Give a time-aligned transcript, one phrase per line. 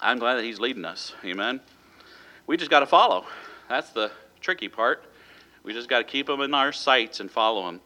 [0.00, 1.14] I'm glad that He's leading us.
[1.24, 1.60] Amen.
[2.46, 3.24] We just got to follow.
[3.68, 4.10] That's the
[4.40, 5.04] tricky part.
[5.62, 7.80] We just got to keep Him in our sights and follow Him.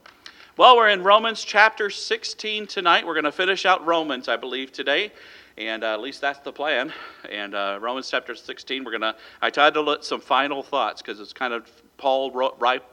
[0.57, 3.07] Well, we're in Romans chapter 16 tonight.
[3.07, 5.13] We're going to finish out Romans, I believe, today.
[5.57, 6.91] And uh, at least that's the plan.
[7.29, 11.21] And uh, Romans chapter 16, we're going to, I to let some final thoughts because
[11.21, 12.31] it's kind of Paul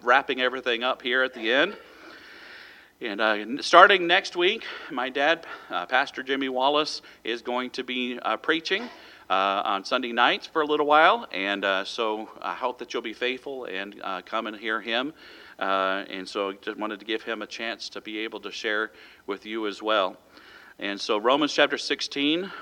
[0.02, 1.76] wrapping everything up here at the end.
[3.00, 8.18] And uh, starting next week, my dad, uh, Pastor Jimmy Wallace, is going to be
[8.20, 8.88] uh, preaching
[9.30, 11.26] uh, on Sunday nights for a little while.
[11.32, 15.12] And uh, so I hope that you'll be faithful and uh, come and hear him.
[15.58, 18.92] and so just wanted to give him a chance to be able to share
[19.26, 20.16] with you as well.
[20.80, 22.52] And so, Romans chapter 16,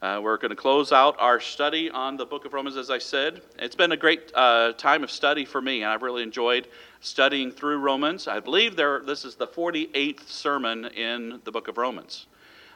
[0.00, 2.96] uh, we're going to close out our study on the book of Romans, as I
[2.96, 3.42] said.
[3.58, 6.68] It's been a great uh, time of study for me, and I've really enjoyed
[7.00, 8.28] studying through Romans.
[8.28, 12.26] I believe there, this is the 48th sermon in the book of Romans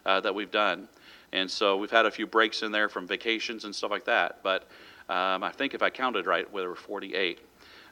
[0.05, 0.89] uh, that we've done.
[1.33, 4.43] And so we've had a few breaks in there from vacations and stuff like that.
[4.43, 4.63] But
[5.09, 7.39] um, I think if I counted right, we were 48.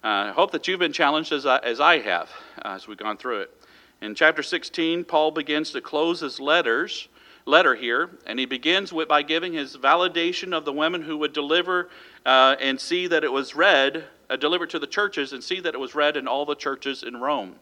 [0.03, 2.31] Uh, I hope that you've been challenged as I, as I have
[2.65, 3.55] uh, as we've gone through it.
[4.01, 7.09] In chapter 16, Paul begins to close his letters
[7.49, 11.33] letter here, and he begins with, by giving his validation of the women who would
[11.33, 11.89] deliver
[12.27, 15.75] uh, and see that it was read, uh, delivered to the churches, and see that
[15.75, 17.57] it was read in all the churches in Rome.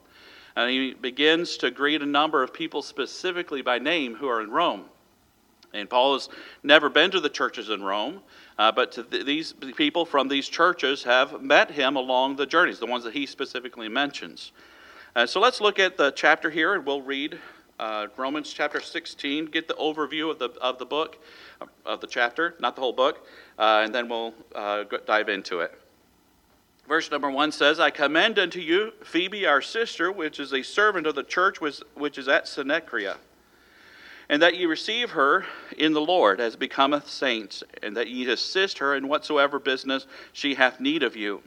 [0.56, 4.50] And he begins to greet a number of people specifically by name who are in
[4.50, 4.86] Rome.
[5.74, 6.28] And Paul has
[6.62, 8.20] never been to the churches in Rome,
[8.58, 12.86] uh, but th- these people from these churches have met him along the journeys, the
[12.86, 14.52] ones that he specifically mentions.
[15.14, 17.38] Uh, so let's look at the chapter here, and we'll read
[17.78, 21.22] uh, Romans chapter 16, get the overview of the, of the book,
[21.84, 23.26] of the chapter, not the whole book,
[23.58, 25.78] uh, and then we'll uh, dive into it.
[26.88, 31.06] Verse number one says, I commend unto you Phoebe, our sister, which is a servant
[31.06, 33.16] of the church which, which is at Cenchrea,
[34.28, 35.44] and that ye receive her
[35.76, 40.54] in the Lord as becometh saints, and that ye assist her in whatsoever business she
[40.54, 41.42] hath need of you.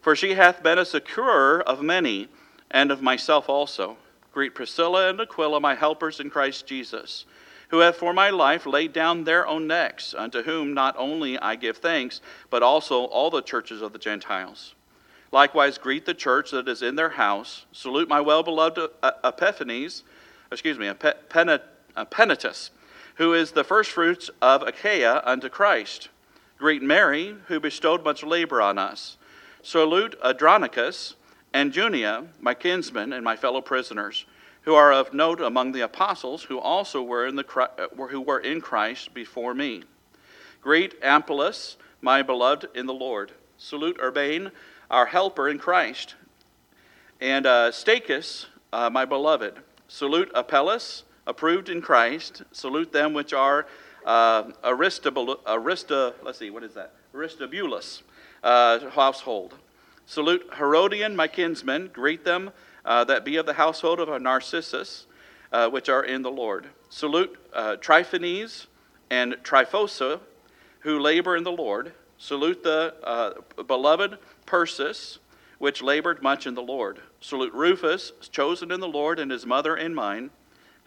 [0.00, 2.28] For she hath been a securer of many,
[2.70, 3.96] and of myself also.
[4.32, 7.24] Greet Priscilla and Aquila, my helpers in Christ Jesus,
[7.68, 11.56] who have for my life laid down their own necks, unto whom not only I
[11.56, 14.74] give thanks, but also all the churches of the Gentiles.
[15.32, 17.66] Likewise, greet the church that is in their house.
[17.72, 20.04] Salute my well beloved uh, Epiphanes,
[20.50, 20.90] excuse me,
[21.98, 22.70] Epaenetus,
[23.16, 26.08] who is the firstfruits of Achaia unto Christ.
[26.58, 29.16] Greet Mary, who bestowed much labor on us.
[29.62, 31.14] Salute Andronicus
[31.52, 34.26] and Junia, my kinsmen and my fellow prisoners,
[34.62, 38.40] who are of note among the apostles, who also were in, the, uh, who were
[38.40, 39.82] in Christ before me.
[40.60, 43.32] Greet Amplias, my beloved in the Lord.
[43.56, 44.50] Salute Urbane,
[44.90, 46.14] our helper in Christ.
[47.20, 49.54] And uh, Stachys, uh, my beloved.
[49.88, 52.42] Salute Apelles, approved in Christ.
[52.50, 53.66] Salute them which are
[54.04, 56.94] uh, Aristobulus, Arista, let's see, what is that?
[57.14, 58.02] Aristobulus
[58.42, 59.54] uh, household.
[60.06, 61.90] Salute Herodion, my kinsmen.
[61.92, 62.50] Greet them
[62.84, 65.06] uh, that be of the household of Narcissus,
[65.52, 66.66] uh, which are in the Lord.
[66.88, 68.66] Salute uh, Tryphanes
[69.10, 70.20] and Tryphosa,
[70.80, 71.92] who labor in the Lord.
[72.16, 74.16] Salute the uh, beloved
[74.46, 75.18] Persis,
[75.58, 77.00] which labored much in the Lord.
[77.20, 80.30] Salute Rufus, chosen in the Lord, and his mother and mine.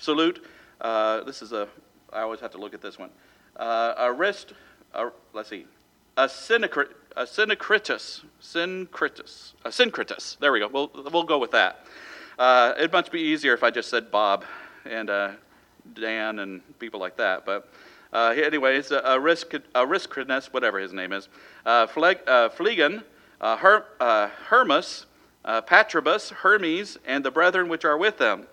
[0.02, 0.44] Salute,
[0.82, 1.68] uh, this is a,
[2.12, 3.12] I always have to look at this one.
[3.56, 3.94] Uh,
[4.96, 5.68] uh, let's see,
[6.18, 10.40] a Synecrit, a Synecritus, Synecritus, a Syncretus.
[10.40, 10.70] There we go.
[10.70, 11.86] We'll, we'll go with that.
[12.40, 14.44] Uh, it'd much be easier if I just said Bob
[14.86, 15.34] and uh,
[15.94, 17.46] Dan and people like that.
[17.46, 17.72] But
[18.12, 21.30] uh, anyways, a, risk, a Riscrinus, whatever his name is,
[21.64, 23.04] uh, Phleg, uh, Phlegon,
[23.40, 25.06] uh, Her, uh, Hermas,
[25.46, 28.48] uh, Patrobas, Hermes, and the brethren which are with them.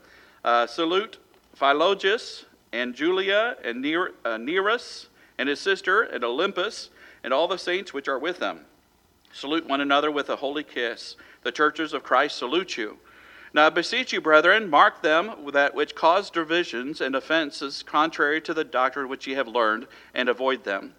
[0.44, 1.16] Uh, salute
[1.58, 3.84] Philologus and Julia and
[4.24, 5.08] uh, Nereus
[5.38, 6.90] and his sister and Olympas
[7.24, 8.60] and all the saints which are with them.
[9.32, 11.16] Salute one another with a holy kiss.
[11.42, 12.98] The churches of Christ salute you.
[13.54, 18.54] Now I beseech you, brethren, mark them that which cause divisions and offenses contrary to
[18.54, 20.94] the doctrine which ye have learned, and avoid them.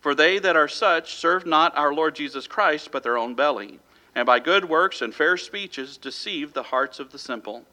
[0.00, 3.80] For they that are such serve not our Lord Jesus Christ, but their own belly,
[4.14, 7.64] and by good works and fair speeches deceive the hearts of the simple.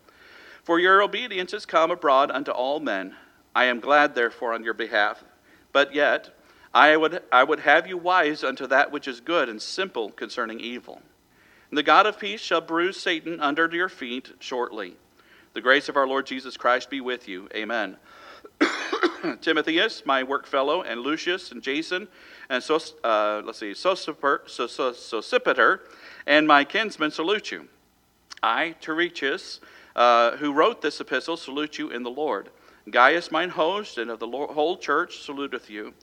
[0.64, 3.16] For your obedience is come abroad unto all men.
[3.56, 5.24] I am glad, therefore, on your behalf.
[5.72, 6.36] But yet,
[6.74, 10.60] I would, I would have you wise unto that which is good and simple concerning
[10.60, 11.02] evil.
[11.70, 14.96] And the God of peace shall bruise Satan under your feet shortly.
[15.54, 17.50] The grace of our Lord Jesus Christ be with you.
[17.56, 17.98] Amen.
[19.42, 22.08] Timotheus, my workfellow, and Lucius and Jason,
[22.50, 22.64] and
[23.04, 25.80] uh, let's see, Sosipater,
[26.26, 27.68] and my kinsmen salute you.
[28.44, 29.60] I, Teretius,
[29.96, 32.50] uh, who wrote this epistle, salute you in the Lord.
[32.90, 35.94] Gaius, mine host, and of the whole church, saluteth you.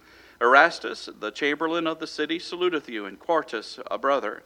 [0.40, 4.42] Erastus, the chamberlain of the city, saluteth you, and Quartus, a brother.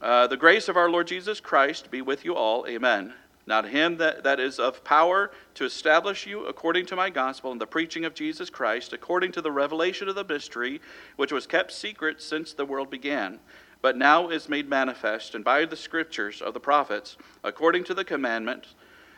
[0.00, 2.66] Uh, the grace of our Lord Jesus Christ be with you all.
[2.66, 3.12] Amen.
[3.48, 7.50] Now to him that, that is of power to establish you according to my gospel
[7.50, 10.82] and the preaching of Jesus Christ, according to the revelation of the mystery,
[11.16, 13.40] which was kept secret since the world began,
[13.80, 18.04] but now is made manifest, and by the scriptures of the prophets, according to the
[18.04, 18.66] commandment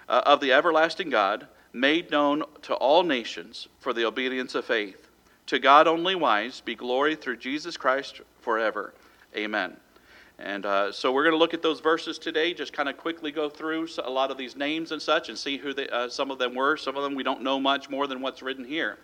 [0.09, 5.09] uh, of the everlasting God, made known to all nations for the obedience of faith.
[5.47, 8.95] To God only wise be glory through Jesus Christ forever.
[9.37, 9.77] Amen.
[10.39, 13.31] And uh, so we're going to look at those verses today, just kind of quickly
[13.31, 16.31] go through a lot of these names and such and see who they, uh, some
[16.31, 16.77] of them were.
[16.77, 18.99] Some of them we don't know much more than what's written here.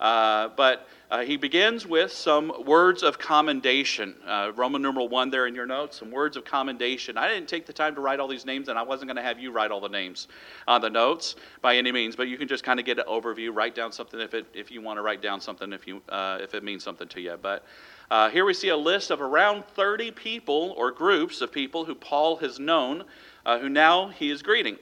[0.00, 4.14] Uh, but uh, he begins with some words of commendation.
[4.26, 7.16] Uh, Roman numeral one there in your notes, some words of commendation.
[7.16, 9.22] I didn't take the time to write all these names, and I wasn't going to
[9.22, 10.28] have you write all the names
[10.66, 13.54] on the notes by any means, but you can just kind of get an overview,
[13.54, 16.38] write down something if, it, if you want to write down something if, you, uh,
[16.40, 17.36] if it means something to you.
[17.40, 17.64] But
[18.10, 21.94] uh, here we see a list of around 30 people or groups of people who
[21.94, 23.04] Paul has known,
[23.46, 24.78] uh, who now he is greeting.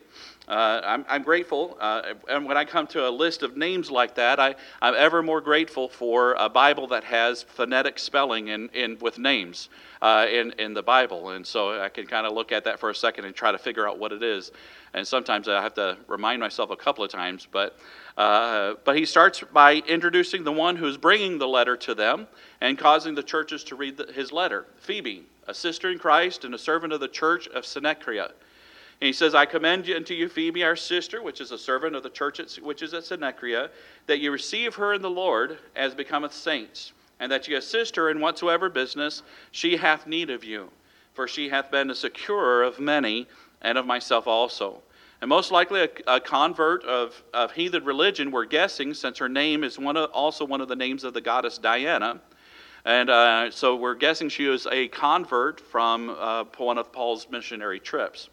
[0.52, 4.14] Uh, I'm, I'm, grateful, uh, and when I come to a list of names like
[4.16, 8.98] that, I, am ever more grateful for a Bible that has phonetic spelling in, in
[9.00, 9.70] with names
[10.02, 11.30] uh, in, in the Bible.
[11.30, 13.56] And so I can kind of look at that for a second and try to
[13.56, 14.52] figure out what it is.
[14.92, 17.48] And sometimes I have to remind myself a couple of times.
[17.50, 17.78] But,
[18.18, 22.26] uh, but he starts by introducing the one who's bringing the letter to them
[22.60, 26.54] and causing the churches to read the, his letter Phoebe, a sister in Christ and
[26.54, 28.32] a servant of the church of Cenchrea
[29.02, 31.96] and he says, I commend you unto you Phoebe, our sister, which is a servant
[31.96, 33.68] of the church at, which is at Cenchrea,
[34.06, 38.10] that you receive her in the Lord as becometh saints, and that ye assist her
[38.10, 40.70] in whatsoever business she hath need of you.
[41.14, 43.26] For she hath been a securer of many,
[43.60, 44.80] and of myself also.
[45.20, 49.64] And most likely a, a convert of, of heathen religion, we're guessing, since her name
[49.64, 52.20] is one of, also one of the names of the goddess Diana.
[52.84, 57.80] And uh, so we're guessing she was a convert from uh, one of Paul's missionary
[57.80, 58.28] trips.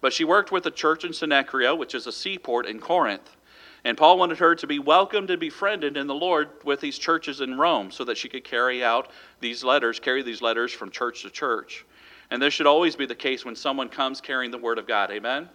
[0.00, 3.36] But she worked with the church in Cenchrea, which is a seaport in Corinth.
[3.84, 7.40] And Paul wanted her to be welcomed and befriended in the Lord with these churches
[7.40, 9.10] in Rome so that she could carry out
[9.40, 11.86] these letters, carry these letters from church to church.
[12.30, 15.10] And this should always be the case when someone comes carrying the Word of God.
[15.10, 15.48] Amen?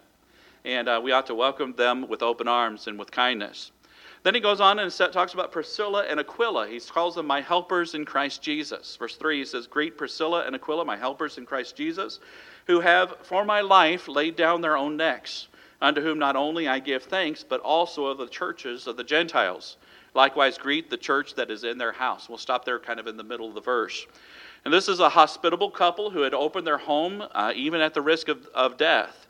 [0.63, 3.71] And uh, we ought to welcome them with open arms and with kindness.
[4.25, 6.67] Then he goes on and talks about Priscilla and Aquila.
[6.67, 8.95] He calls them my helpers in Christ Jesus.
[8.95, 12.19] Verse 3, he says, Greet Priscilla and Aquila, my helpers in Christ Jesus
[12.65, 15.47] who have for my life laid down their own necks,
[15.79, 19.77] unto whom not only I give thanks, but also of the churches of the Gentiles.
[20.15, 22.27] Likewise, greet the church that is in their house.
[22.27, 24.07] We'll stop there kind of in the middle of the verse.
[24.63, 28.01] And this is a hospitable couple who had opened their home uh, even at the
[28.01, 29.27] risk of, of death.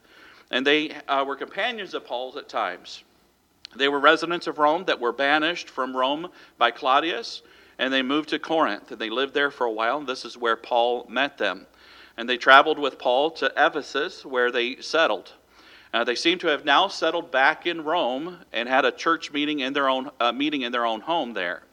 [0.51, 3.03] And they uh, were companions of Paul's at times.
[3.75, 7.41] They were residents of Rome that were banished from Rome by Claudius,
[7.77, 8.91] and they moved to Corinth.
[8.91, 11.67] And they lived there for a while, and this is where Paul met them
[12.17, 15.33] and they traveled with Paul to Ephesus, where they settled.
[15.93, 19.59] Uh, they seem to have now settled back in Rome and had a church meeting
[19.59, 21.63] in their own uh, meeting in their own home there.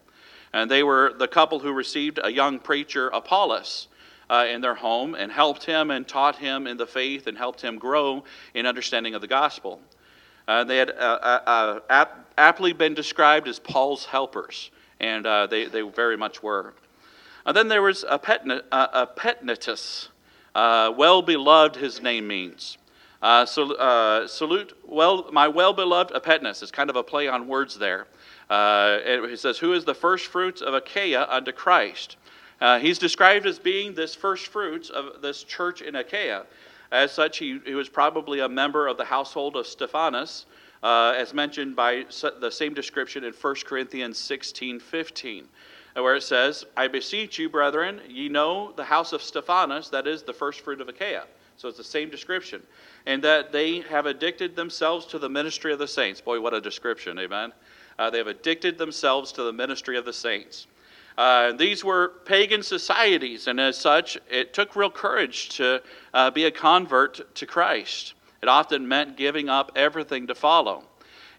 [0.53, 3.87] And they were the couple who received a young preacher, Apollos,
[4.29, 7.61] uh, in their home and helped him and taught him in the faith and helped
[7.61, 8.23] him grow
[8.53, 9.81] in understanding of the gospel.
[10.47, 10.93] Uh, they had uh,
[11.45, 16.73] uh, ap- aptly been described as Paul's helpers, and they, they very much were.
[17.45, 20.07] And then there was Epaenetus.
[20.55, 22.77] Uh, well beloved, his name means.
[23.21, 27.47] Uh, so, uh, salute, well, my well beloved Epaenetus is kind of a play on
[27.47, 28.07] words there.
[28.49, 32.17] Uh, it says, Who is the first fruits of Achaia unto Christ?
[32.61, 36.43] Uh, he's described as being this first fruits of this church in Achaia.
[36.93, 40.45] As such, he, he was probably a member of the household of Stephanas,
[40.81, 42.05] uh, as mentioned by
[42.39, 45.47] the same description in 1 Corinthians 16 15
[45.95, 50.23] where it says, I beseech you, brethren, ye know the house of Stephanas, that is
[50.23, 51.25] the first fruit of Achaia.
[51.57, 52.63] So it's the same description.
[53.05, 56.19] And that they have addicted themselves to the ministry of the saints.
[56.19, 57.53] Boy, what a description, amen.
[57.99, 60.65] Uh, they have addicted themselves to the ministry of the saints.
[61.17, 65.81] Uh, these were pagan societies, and as such, it took real courage to
[66.13, 68.15] uh, be a convert to Christ.
[68.41, 70.83] It often meant giving up everything to follow.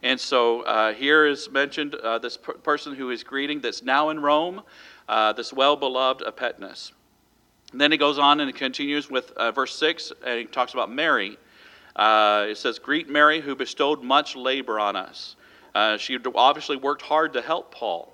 [0.02, 4.10] And so uh, here is mentioned uh, this per- person who is greeting that's now
[4.10, 4.62] in Rome,
[5.08, 6.92] uh, this well beloved Epaenetus.
[7.72, 11.36] And then he goes on and continues with verse 6, and he talks about Mary.
[11.98, 15.34] It says, Greet Mary, who bestowed much labor on us.
[15.98, 18.13] She obviously worked hard to help Paul.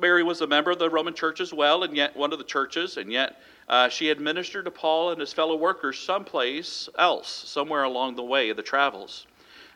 [0.00, 2.44] Mary was a member of the Roman church as well, and yet one of the
[2.44, 7.28] churches, and yet uh, she had ministered to Paul and his fellow workers someplace else,
[7.28, 9.26] somewhere along the way of the travels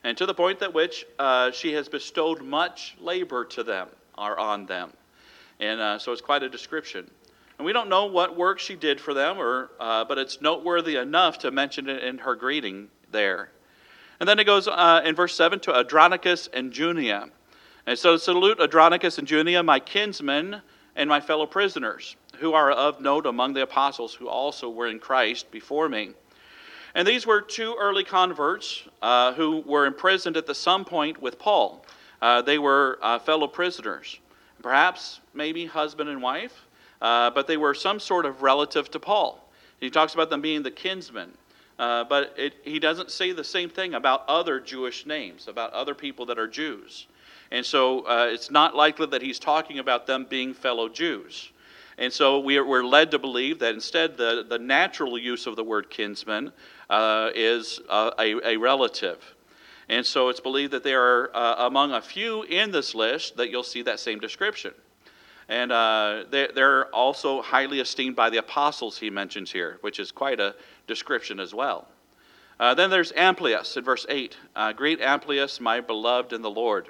[0.05, 4.39] and to the point that which uh, she has bestowed much labor to them or
[4.39, 4.93] on them.
[5.61, 7.11] And uh, so it's quite a description.
[7.59, 10.97] And we don't know what work she did for them, or, uh, but it's noteworthy
[10.97, 13.51] enough to mention it in her greeting there.
[14.21, 17.29] And then it goes uh, in verse 7 to Andronicus and Junia.
[17.89, 20.61] And so salute Andronicus and Junia, my kinsmen
[20.95, 24.99] and my fellow prisoners, who are of note among the apostles who also were in
[24.99, 26.11] Christ before me.
[26.95, 31.39] And these were two early converts uh, who were imprisoned at the some point with
[31.39, 31.83] Paul.
[32.21, 34.19] Uh, they were uh, fellow prisoners,
[34.63, 36.67] perhaps maybe husband and wife,
[37.01, 39.43] uh, but they were some sort of relative to Paul.
[39.81, 41.33] He talks about them being the kinsmen.
[41.79, 45.95] Uh, but it, he doesn't say the same thing about other Jewish names, about other
[45.95, 47.07] people that are Jews.
[47.51, 51.51] And so uh, it's not likely that he's talking about them being fellow Jews.
[51.97, 55.57] And so we are, we're led to believe that instead the, the natural use of
[55.57, 56.53] the word kinsman
[56.89, 59.19] uh, is uh, a, a, relative.
[59.89, 63.51] And so it's believed that there are uh, among a few in this list that
[63.51, 64.73] you'll see that same description.
[65.49, 70.13] And uh, they're, they're also highly esteemed by the apostles he mentions here, which is
[70.13, 70.55] quite a
[70.87, 71.89] description as well.
[72.61, 74.37] Uh, then there's Amplias in verse 8.
[74.55, 76.89] Uh, Greet Amplias, my beloved in the Lord.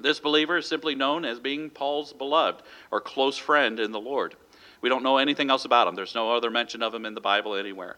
[0.00, 4.36] This believer is simply known as being Paul's beloved or close friend in the Lord.
[4.80, 5.94] We don't know anything else about him.
[5.94, 7.96] There's no other mention of him in the Bible anywhere.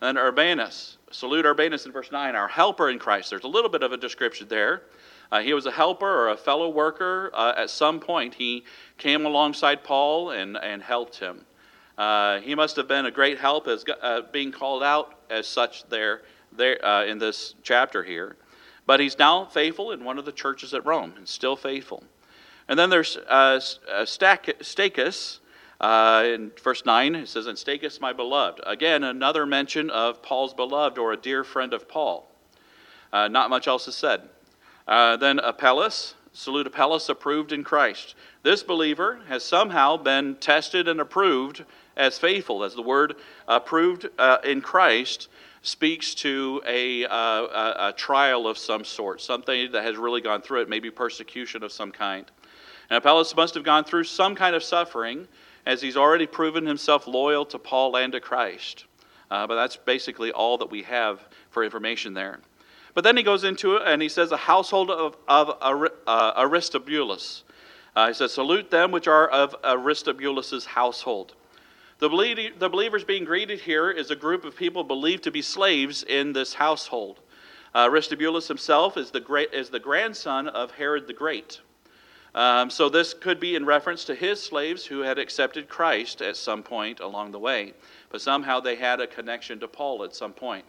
[0.00, 3.30] And Urbanus, salute Urbanus in verse 9, our helper in Christ.
[3.30, 4.82] There's a little bit of a description there.
[5.32, 7.30] Uh, he was a helper or a fellow worker.
[7.34, 8.64] Uh, at some point, he
[8.96, 11.44] came alongside Paul and, and helped him.
[11.96, 15.88] Uh, he must have been a great help as uh, being called out as such
[15.88, 18.36] there, there uh, in this chapter here.
[18.88, 22.04] But he's now faithful in one of the churches at Rome and still faithful.
[22.66, 25.40] And then there's uh, Stachys.
[25.82, 28.62] in verse 9, it says, And Stachys, my beloved.
[28.66, 32.30] Again, another mention of Paul's beloved or a dear friend of Paul.
[33.12, 34.22] not much else is said.
[34.86, 38.14] Uh, then Apelles, salute Apelles, approved in Christ.
[38.42, 41.62] This believer has somehow been tested and approved
[41.94, 43.16] as faithful, as the word
[43.46, 45.28] approved uh, in Christ
[45.68, 50.62] speaks to a, uh, a, trial of some sort, something that has really gone through
[50.62, 52.24] it, maybe persecution of some kind.
[52.88, 55.28] And Apelles must have gone through some kind of suffering
[55.66, 58.86] as he's already proven himself loyal to Paul and to Christ.
[59.30, 61.20] Uh, but that's basically all that we have
[61.50, 62.40] for information there.
[62.94, 65.50] But then he goes into it and he says, A household of, of
[66.06, 67.44] uh, Aristobulus.
[67.94, 71.34] Uh, he says, Salute them which are of Aristobulus's household.
[71.98, 76.04] The, the believers being greeted here is a group of people believed to be slaves
[76.04, 77.18] in this household.
[77.74, 81.60] Uh, Aristobulus himself is the, great, is the grandson of Herod the Great.
[82.36, 86.36] Um, so this could be in reference to his slaves who had accepted Christ at
[86.36, 87.72] some point along the way,
[88.10, 90.64] but somehow they had a connection to Paul at some point.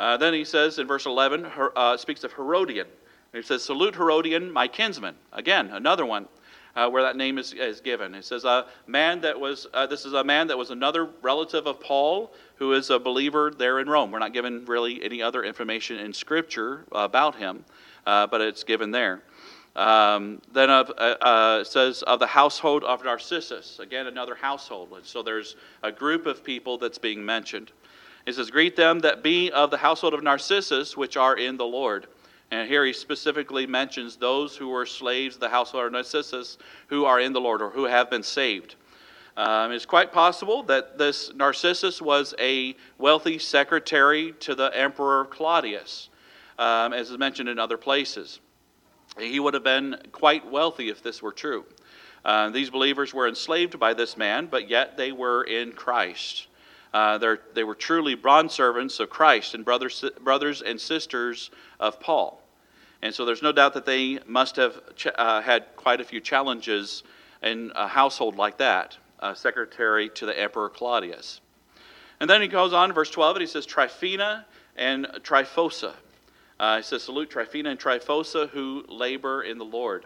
[0.00, 2.88] Uh, then he says in verse 11, uh, speaks of Herodion.
[3.32, 5.14] He says, Salute Herodion, my kinsman.
[5.32, 6.26] Again, another one
[6.76, 8.14] uh, where that name is, is given.
[8.14, 11.66] It says, a man that was, uh, this is a man that was another relative
[11.66, 14.10] of Paul who is a believer there in Rome.
[14.10, 17.64] We're not given really any other information in Scripture about him,
[18.06, 19.22] uh, but it's given there.
[19.76, 23.78] Um, then of, uh, uh, says of the household of Narcissus.
[23.78, 24.90] Again, another household.
[25.04, 27.70] So there's a group of people that's being mentioned.
[28.26, 31.64] It says, Greet them that be of the household of Narcissus, which are in the
[31.64, 32.08] Lord.
[32.50, 37.04] And here he specifically mentions those who were slaves of the household of Narcissus who
[37.04, 38.74] are in the Lord or who have been saved.
[39.36, 46.08] Um, it's quite possible that this Narcissus was a wealthy secretary to the Emperor Claudius,
[46.58, 48.40] um, as is mentioned in other places.
[49.18, 51.64] He would have been quite wealthy if this were true.
[52.24, 56.48] Uh, these believers were enslaved by this man, but yet they were in Christ.
[56.92, 62.39] Uh, they were truly bondservants of Christ and brothers, brothers and sisters of Paul.
[63.02, 66.20] And so there's no doubt that they must have ch- uh, had quite a few
[66.20, 67.02] challenges
[67.42, 71.40] in a household like that, uh, secretary to the Emperor Claudius.
[72.20, 74.44] And then he goes on, verse 12, and he says, Tryphena
[74.76, 75.94] and Tryphosa.
[76.58, 80.04] Uh, he says, Salute Tryphena and Tryphosa who labor in the Lord.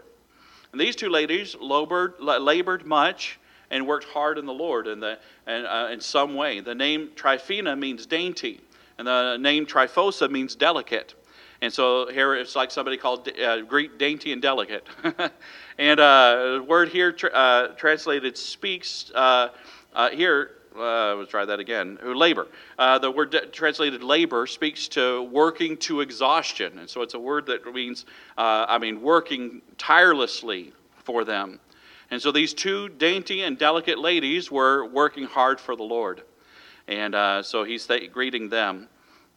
[0.71, 5.19] And these two ladies labored, labored much and worked hard in the Lord in, the,
[5.45, 6.61] and, uh, in some way.
[6.61, 8.61] The name Tryphena means dainty,
[8.97, 11.13] and the name Tryphosa means delicate.
[11.65, 14.85] And so here it's like somebody called uh, Greek dainty and delicate.
[15.79, 19.47] and uh, the word here tra- uh, translated speaks uh,
[19.91, 20.51] uh, here.
[20.77, 21.97] Uh, let's try that again.
[22.03, 22.49] Who labor?
[22.77, 27.47] The word de- translated labor speaks to working to exhaustion, and so it's a word
[27.47, 28.05] that means,
[28.37, 30.71] I mean, working tirelessly
[31.03, 31.59] for them.
[32.11, 36.21] And so these two dainty and delicate ladies were working hard for the Lord.
[36.87, 38.87] And so he's th- greeting them.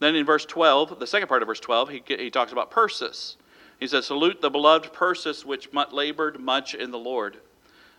[0.00, 3.36] Then in verse 12, the second part of verse 12, he, he talks about Persis.
[3.80, 7.38] He says, Salute the beloved Persis, which labored much in the Lord.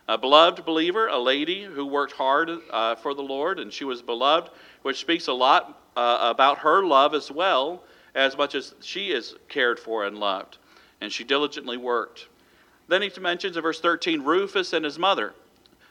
[0.08, 4.02] A beloved believer, a lady who worked hard uh, for the Lord, and she was
[4.02, 4.50] beloved,
[4.82, 9.36] which speaks a lot uh, about her love as well, as much as she is
[9.48, 10.58] cared for and loved.
[11.00, 12.28] And she diligently worked.
[12.88, 15.32] Then he mentions in verse 13 Rufus and his mother.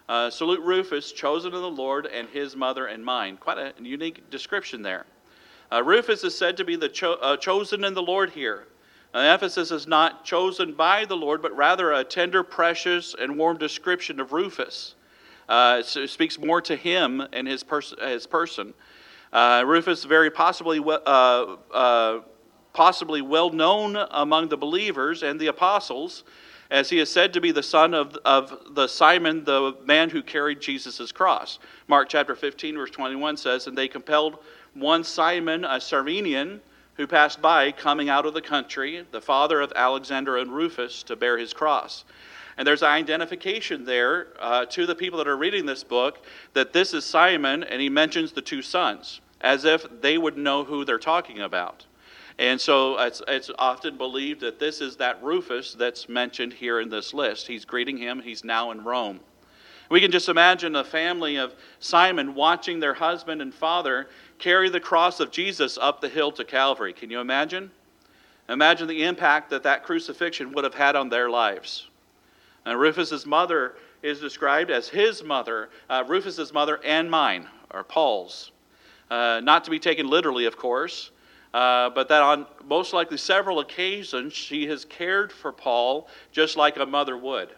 [0.10, 3.38] Uh, salute Rufus, chosen of the Lord, and his mother and mine.
[3.38, 5.06] Quite a unique description there.
[5.72, 8.68] Uh, Rufus is said to be the cho- uh, chosen in the Lord here.
[9.14, 13.58] Uh, emphasis is not chosen by the Lord, but rather a tender, precious, and warm
[13.58, 14.96] description of Rufus.
[15.48, 18.74] Uh, so it speaks more to him and his, pers- his person.
[19.34, 22.22] Uh, Rufus very possibly uh, uh,
[22.74, 26.24] possibly well known among the believers and the apostles,
[26.72, 30.22] as he is said to be the son of, of the Simon, the man who
[30.22, 31.58] carried Jesus' cross.
[31.88, 34.40] Mark chapter 15, verse 21 says, And they compelled
[34.79, 36.62] one Simon, a Cyrenian,
[36.95, 41.15] who passed by coming out of the country, the father of Alexander and Rufus, to
[41.15, 42.03] bear his cross.
[42.57, 46.93] And there's identification there uh, to the people that are reading this book that this
[46.93, 51.00] is Simon, and he mentions the two sons as if they would know who they're
[51.00, 51.86] talking about.
[52.38, 56.89] And so it's, it's often believed that this is that Rufus that's mentioned here in
[56.89, 57.48] this list.
[57.48, 59.19] He's greeting him, he's now in Rome.
[59.89, 64.79] We can just imagine a family of Simon watching their husband and father carry the
[64.79, 66.93] cross of Jesus up the hill to Calvary.
[66.93, 67.72] Can you imagine?
[68.48, 71.88] Imagine the impact that that crucifixion would have had on their lives.
[72.65, 78.51] And Rufus's mother is described as his mother, uh, Rufus's mother and mine, or Paul's.
[79.10, 81.12] Uh, not to be taken literally, of course,
[81.53, 86.77] uh, but that on most likely several occasions she has cared for Paul just like
[86.77, 87.50] a mother would.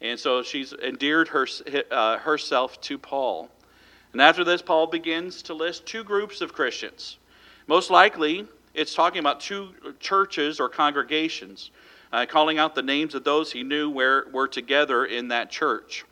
[0.00, 1.46] And so she's endeared her,
[1.90, 3.48] uh, herself to Paul.
[4.12, 7.18] And after this, Paul begins to list two groups of Christians.
[7.66, 11.70] Most likely, it's talking about two churches or congregations,
[12.12, 16.04] uh, calling out the names of those he knew were, were together in that church.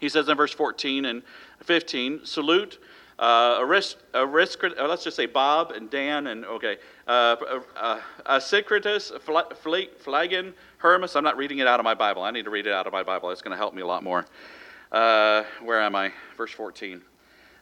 [0.00, 1.22] He says in verse 14 and
[1.64, 2.78] 15 Salute
[3.18, 6.76] uh, Arist, Arist, uh, let's just say Bob and Dan and, okay,
[7.08, 7.34] uh,
[7.76, 11.16] uh, Asyncritus, Phlegon, Hermas.
[11.16, 12.22] I'm not reading it out of my Bible.
[12.22, 13.30] I need to read it out of my Bible.
[13.30, 14.24] It's going to help me a lot more.
[14.92, 16.12] Uh, where am I?
[16.36, 17.02] Verse 14.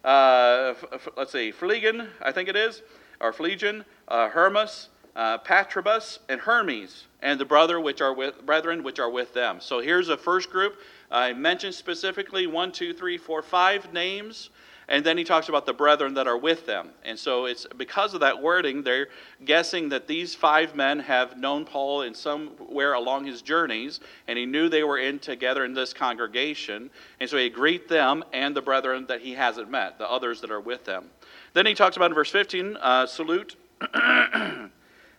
[0.05, 2.83] Uh, f- let's see, Phlegon, I think it is,
[3.18, 8.83] or Phlegon, uh, Hermas, uh, Patrobas, and Hermes, and the brother which are with brethren
[8.85, 9.61] which are with them.
[9.61, 10.76] So here's a first group.
[11.11, 14.50] I mentioned specifically one, two, three, four, five names
[14.88, 16.90] and then he talks about the brethren that are with them.
[17.05, 19.09] And so it's because of that wording, they're
[19.44, 24.46] guessing that these five men have known Paul in somewhere along his journeys, and he
[24.46, 26.90] knew they were in together in this congregation.
[27.18, 30.53] And so he greet them and the brethren that he hasn't met, the others that
[30.53, 31.11] are with them.
[31.53, 33.57] Then he talks about in verse 15, uh, salute.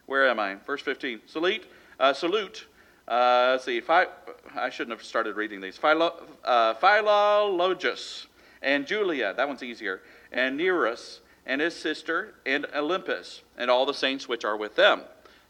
[0.05, 0.55] Where am I?
[0.65, 1.21] Verse 15.
[1.25, 1.65] Salute.
[1.99, 2.67] Uh, salute.
[3.05, 3.81] Uh, let's see.
[3.81, 4.07] Phi-
[4.55, 5.77] I shouldn't have started reading these.
[5.83, 8.27] Uh, Philologus
[8.67, 10.01] and Julia, that one's easier,
[10.31, 15.01] and Nereus and his sister, and Olympas, and all the saints which are with them.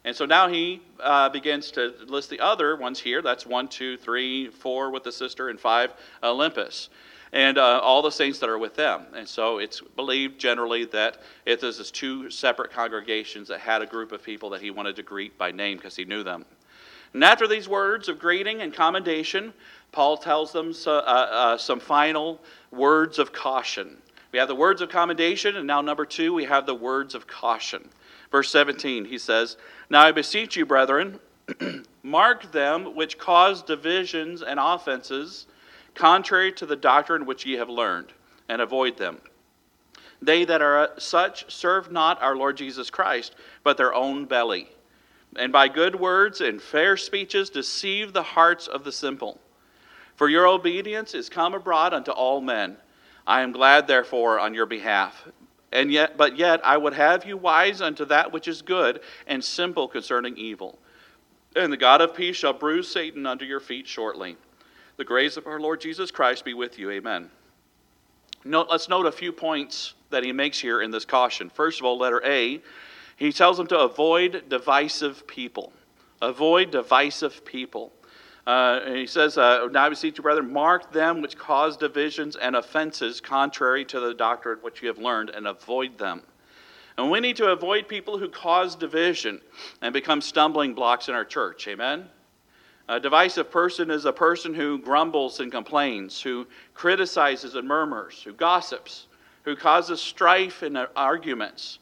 [0.04, 3.20] And so now he uh, begins to list the other ones here.
[3.20, 6.88] That's one, two, three, four with the sister, and five, Olympas.
[7.32, 9.06] And uh, all the saints that are with them.
[9.14, 14.12] And so it's believed generally that it is two separate congregations that had a group
[14.12, 16.46] of people that he wanted to greet by name because he knew them.
[17.12, 19.52] And after these words of greeting and commendation,
[19.92, 23.96] Paul tells them so, uh, uh, some final words of caution.
[24.32, 27.26] We have the words of commendation, and now, number two, we have the words of
[27.26, 27.88] caution.
[28.30, 29.56] Verse 17, he says,
[29.88, 31.18] Now I beseech you, brethren,
[32.02, 35.46] mark them which cause divisions and offenses,
[35.94, 38.12] contrary to the doctrine which ye have learned,
[38.50, 39.18] and avoid them.
[40.20, 44.68] They that are such serve not our Lord Jesus Christ, but their own belly,
[45.36, 49.40] and by good words and fair speeches deceive the hearts of the simple.
[50.18, 52.76] For your obedience is come abroad unto all men.
[53.24, 55.28] I am glad, therefore, on your behalf.
[55.70, 59.44] And yet, but yet I would have you wise unto that which is good, and
[59.44, 60.76] simple concerning evil.
[61.54, 64.36] And the God of peace shall bruise Satan under your feet shortly.
[64.96, 66.90] The grace of our Lord Jesus Christ be with you.
[66.90, 67.30] Amen.
[68.44, 71.48] Note, let's note a few points that he makes here in this caution.
[71.48, 72.60] First of all, letter A,
[73.14, 75.72] he tells them to avoid divisive people.
[76.20, 77.92] Avoid divisive people.
[78.48, 82.56] Uh, he says, uh, Now I beseech you, brethren, mark them which cause divisions and
[82.56, 86.22] offenses contrary to the doctrine which you have learned, and avoid them.
[86.96, 89.42] And we need to avoid people who cause division
[89.82, 91.68] and become stumbling blocks in our church.
[91.68, 92.08] Amen?
[92.88, 98.32] A divisive person is a person who grumbles and complains, who criticizes and murmurs, who
[98.32, 99.08] gossips,
[99.42, 101.80] who causes strife and arguments,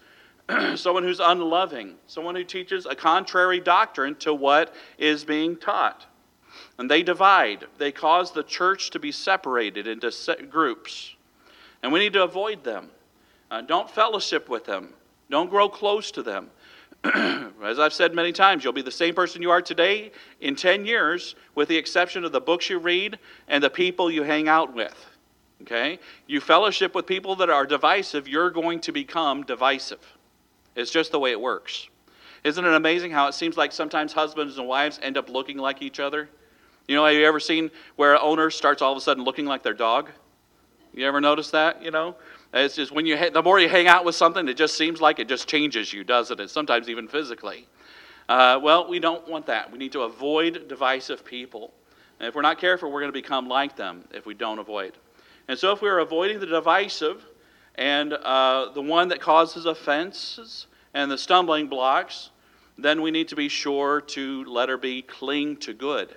[0.75, 6.07] someone who's unloving, someone who teaches a contrary doctrine to what is being taught.
[6.79, 10.13] And they divide, they cause the church to be separated into
[10.51, 11.15] groups.
[11.83, 12.91] And we need to avoid them.
[13.51, 14.93] Uh, don't fellowship with them,
[15.31, 16.51] don't grow close to them.
[17.63, 20.11] As I've said many times, you'll be the same person you are today
[20.41, 24.23] in 10 years, with the exception of the books you read and the people you
[24.23, 24.95] hang out with.
[25.63, 25.99] Okay?
[26.27, 30.01] You fellowship with people that are divisive, you're going to become divisive.
[30.75, 31.89] It's just the way it works.
[32.45, 35.83] Isn't it amazing how it seems like sometimes husbands and wives end up looking like
[35.83, 36.29] each other?
[36.89, 39.47] You know, have you ever seen where an owner starts all of a sudden looking
[39.47, 40.11] like their dog?
[40.95, 41.83] You ever notice that?
[41.83, 42.17] You know,
[42.55, 45.19] it's just when you the more you hang out with something, it just seems like
[45.19, 46.49] it just changes you, doesn't it?
[46.49, 47.67] Sometimes even physically.
[48.29, 49.71] Uh, well, we don't want that.
[49.71, 51.73] We need to avoid divisive people.
[52.19, 54.95] And if we're not careful, we're going to become like them if we don't avoid.
[55.49, 57.25] And so, if we're avoiding the divisive
[57.75, 62.31] and uh, the one that causes offenses and the stumbling blocks,
[62.79, 66.15] then we need to be sure to, let her be cling to good.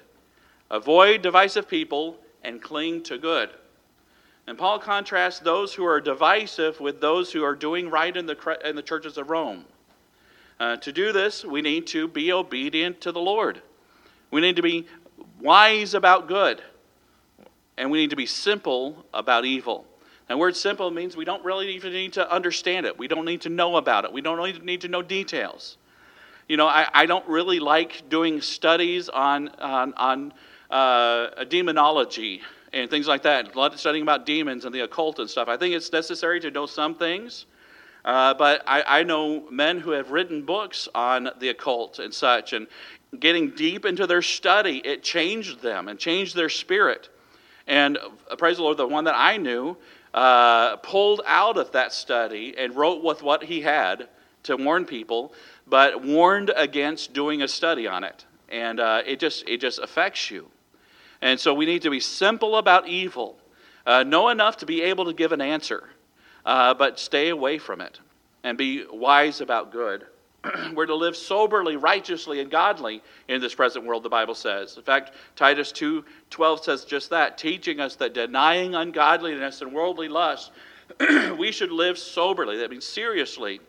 [0.71, 3.49] Avoid divisive people and cling to good.
[4.47, 8.57] And Paul contrasts those who are divisive with those who are doing right in the,
[8.65, 9.65] in the churches of Rome.
[10.59, 13.61] Uh, to do this, we need to be obedient to the Lord.
[14.31, 14.87] We need to be
[15.39, 16.61] wise about good.
[17.77, 19.85] And we need to be simple about evil.
[20.27, 22.97] And word simple means we don't really even need to understand it.
[22.97, 24.11] We don't need to know about it.
[24.11, 25.77] We don't need to know details.
[26.47, 30.33] You know, I, I don't really like doing studies on, on, on
[30.69, 32.41] uh, demonology
[32.73, 35.47] and things like that, studying about demons and the occult and stuff.
[35.47, 37.45] I think it's necessary to know some things.
[38.05, 42.53] Uh, but I, I, know men who have written books on the occult and such,
[42.53, 42.67] and
[43.19, 47.09] getting deep into their study, it changed them and changed their spirit.
[47.67, 47.97] And
[48.31, 49.75] uh, praise the Lord, the one that I knew
[50.13, 54.07] uh, pulled out of that study and wrote with what he had
[54.43, 55.33] to warn people
[55.67, 58.25] but warned against doing a study on it.
[58.47, 60.49] And uh, it, just, it just affects you.
[61.21, 63.37] And so we need to be simple about evil,
[63.85, 65.89] uh, know enough to be able to give an answer,
[66.45, 67.99] uh, but stay away from it
[68.43, 70.05] and be wise about good.
[70.73, 74.77] We're to live soberly, righteously, and godly in this present world, the Bible says.
[74.77, 80.51] In fact, Titus 2:12 says just that, teaching us that denying ungodliness and worldly lust,
[81.37, 82.57] we should live soberly.
[82.57, 83.59] That means seriously,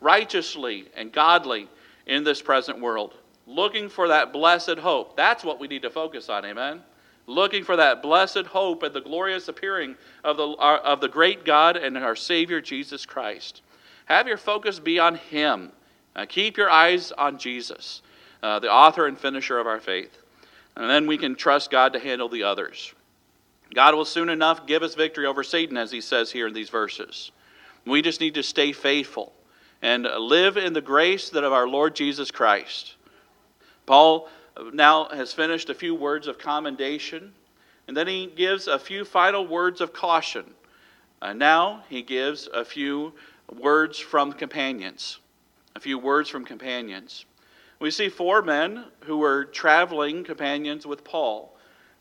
[0.00, 1.68] righteously and godly
[2.06, 3.14] in this present world,
[3.46, 5.16] looking for that blessed hope.
[5.16, 6.82] That's what we need to focus on, amen?
[7.26, 11.76] Looking for that blessed hope and the glorious appearing of the, of the great God
[11.76, 13.62] and our Savior Jesus Christ.
[14.06, 15.72] Have your focus be on Him.
[16.14, 18.02] Uh, keep your eyes on Jesus,
[18.42, 20.16] uh, the author and finisher of our faith.
[20.76, 22.94] And then we can trust God to handle the others.
[23.74, 26.70] God will soon enough give us victory over Satan, as he says here in these
[26.70, 27.32] verses.
[27.84, 29.32] We just need to stay faithful
[29.82, 32.95] and live in the grace that of our Lord Jesus Christ.
[33.86, 34.28] Paul
[34.72, 37.32] now has finished a few words of commendation,
[37.88, 40.54] and then he gives a few final words of caution.
[41.22, 43.14] Uh, now he gives a few
[43.52, 45.18] words from companions.
[45.74, 47.24] A few words from companions.
[47.78, 51.55] We see four men who were traveling companions with Paul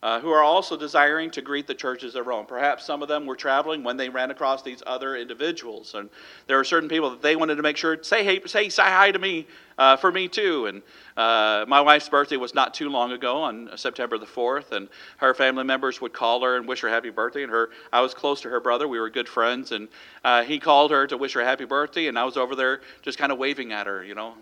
[0.06, 2.46] uh, who are also desiring to greet the churches of Rome.
[2.46, 6.12] Perhaps some of them were traveling when they ran across these other individuals, and
[6.46, 9.10] there were certain people that they wanted to make sure say hey say say hi
[9.10, 9.48] to me
[9.80, 10.68] uh, for me too.
[10.68, 10.84] And
[11.18, 15.34] uh, my wife's birthday was not too long ago on September the fourth, and her
[15.34, 17.42] family members would call her and wish her happy birthday.
[17.42, 19.88] And her I was close to her brother; we were good friends, and
[20.24, 23.18] uh, he called her to wish her happy birthday, and I was over there just
[23.18, 24.36] kind of waving at her, you know,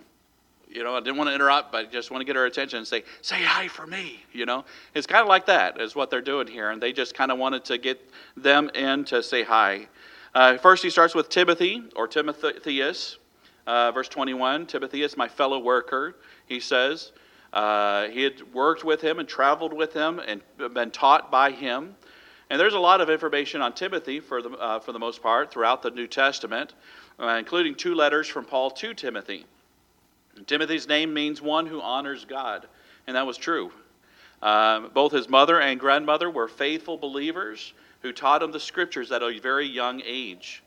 [0.74, 2.78] you know, I didn't want to interrupt, but I just want to get her attention
[2.78, 4.24] and say, say hi for me.
[4.32, 6.72] You know, it's kind of like that is what they're doing here.
[6.72, 9.88] And they just kind of wanted to get them in to say hi.
[10.34, 13.18] Uh, first, he starts with Timothy or Timotheus,
[13.68, 14.66] uh, verse 21.
[14.66, 16.16] Timotheus, my fellow worker,
[16.48, 17.12] he says.
[17.52, 20.42] Uh, he had worked with him and traveled with him and
[20.74, 21.96] been taught by him.
[22.50, 25.52] And there's a lot of information on Timothy for the, uh, for the most part
[25.52, 26.74] throughout the New Testament,
[27.20, 29.46] uh, including two letters from Paul to Timothy.
[30.48, 32.68] Timothy's name means one who honors God,
[33.08, 33.72] and that was true.
[34.42, 39.24] Um, both his mother and grandmother were faithful believers who taught him the scriptures at
[39.24, 40.64] a very young age.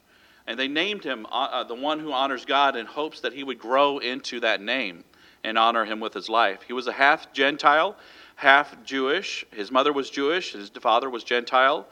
[0.46, 3.44] And they named him uh, uh, the one who honors God in hopes that he
[3.44, 5.04] would grow into that name
[5.44, 6.62] and honor him with his life.
[6.66, 7.96] He was a half Gentile,
[8.36, 9.44] half Jewish.
[9.52, 11.86] His mother was Jewish, his father was Gentile.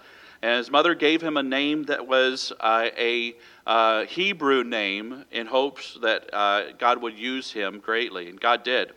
[0.44, 3.34] And his mother gave him a name that was uh, a
[3.66, 8.28] uh, Hebrew name in hopes that uh, God would use him greatly.
[8.28, 8.90] And God did.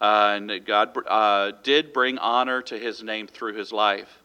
[0.00, 4.22] Uh, and God uh, did bring honor to his name through his life.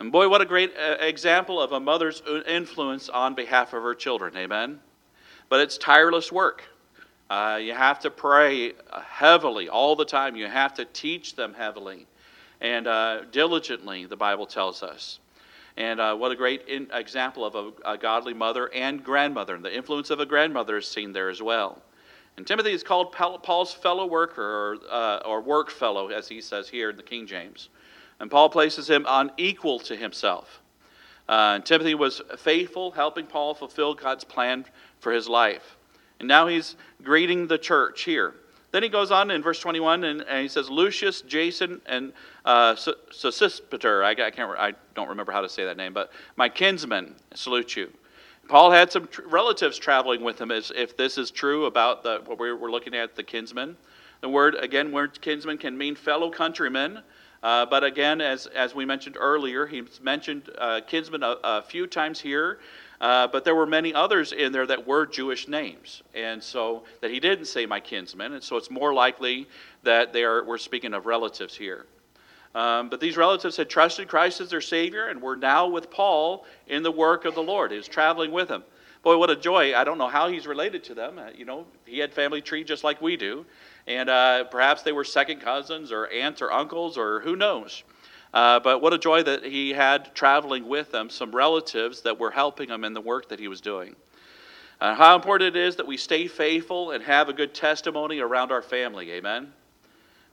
[0.00, 3.94] And boy, what a great uh, example of a mother's influence on behalf of her
[3.94, 4.36] children.
[4.36, 4.80] Amen.
[5.48, 6.64] But it's tireless work.
[7.30, 12.08] you have to pray heavily all the time, you have to teach them heavily.
[12.60, 12.88] and
[13.30, 15.20] diligently, the Bible tells us.
[15.76, 19.54] And uh, what a great in, example of a, a, godly mother and grandmother.
[19.54, 21.82] And the influence of a grandmother is seen there as well.
[22.36, 26.68] And Timothy is called Paul's fellow worker, or, uh, or work fellow, as he says
[26.68, 27.68] here in the King James.
[28.20, 30.60] And Paul places him on equal to himself.
[31.28, 34.64] Uh, Timothy was faithful, helping Paul fulfill God's plan
[35.00, 35.76] for his life.
[36.20, 38.34] And now he's greeting the church here.
[38.76, 42.12] Then he goes on in verse 21 and, and he says, Lucius, Jason, and
[42.44, 46.50] uh, Sosipater, I, I, can't, I don't remember how to say that name, but my
[46.50, 47.90] kinsmen salute you.
[48.48, 52.20] Paul had some tr- relatives traveling with him, as if this is true about the,
[52.26, 53.78] what we're, we're looking at, the kinsmen.
[54.20, 57.00] The word, again, word kinsman can mean fellow countrymen.
[57.42, 61.86] Uh, but again, as, as we mentioned earlier, he's mentioned uh, kinsmen a, a, few
[61.86, 62.58] times here.
[63.00, 67.10] Uh, but there were many others in there that were Jewish names, and so that
[67.10, 69.46] he didn't say my kinsmen, and so it's more likely
[69.82, 71.86] that they are we're speaking of relatives here.
[72.54, 76.46] Um, but these relatives had trusted Christ as their Savior and were now with Paul
[76.68, 77.70] in the work of the Lord.
[77.70, 78.64] He was traveling with him.
[79.02, 79.76] Boy, what a joy!
[79.76, 81.18] I don't know how he's related to them.
[81.18, 83.44] Uh, you know, he had family tree just like we do,
[83.86, 87.84] and uh, perhaps they were second cousins or aunts or uncles or who knows.
[88.36, 92.30] Uh, but what a joy that he had traveling with them, some relatives that were
[92.30, 93.96] helping him in the work that he was doing.
[94.78, 98.52] Uh, how important it is that we stay faithful and have a good testimony around
[98.52, 99.10] our family.
[99.12, 99.50] Amen.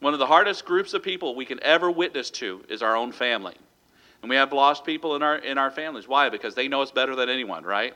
[0.01, 3.13] One of the hardest groups of people we can ever witness to is our own
[3.13, 3.55] family.
[4.21, 6.05] And we have lost people in our, in our families.
[6.05, 6.27] Why?
[6.27, 7.93] Because they know us better than anyone, right?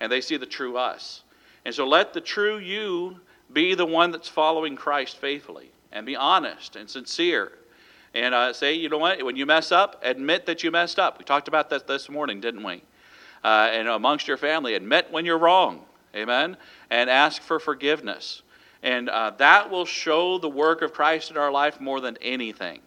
[0.00, 1.22] And they see the true us.
[1.64, 3.20] And so let the true you
[3.52, 7.52] be the one that's following Christ faithfully and be honest and sincere
[8.14, 11.18] and uh, say, you know what, when you mess up, admit that you messed up.
[11.18, 12.82] We talked about that this morning, didn't we?
[13.42, 15.84] Uh, and amongst your family, admit when you're wrong.
[16.14, 16.56] Amen?
[16.90, 18.42] And ask for forgiveness.
[18.82, 22.80] And uh, that will show the work of Christ in our life more than anything.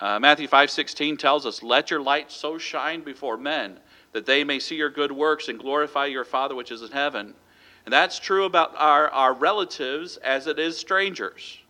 [0.00, 3.78] Uh, Matthew 5:16 tells us, "Let your light so shine before men
[4.12, 7.34] that they may see your good works and glorify your Father which is in heaven."
[7.84, 11.61] And that's true about our, our relatives as it is strangers.